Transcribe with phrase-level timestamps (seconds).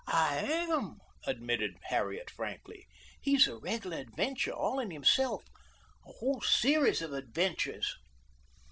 [0.07, 0.37] "I
[0.71, 0.97] am,"
[1.27, 2.87] admitted Harriet frankly.
[3.21, 5.43] "He's a regular adventure all in himself
[6.07, 7.93] a whole series of adventures."